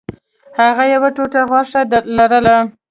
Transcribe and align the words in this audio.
هغه 0.59 0.83
یوه 0.93 1.09
ټوټه 1.15 1.41
غوښه 1.49 1.81
لرله. 2.17 2.55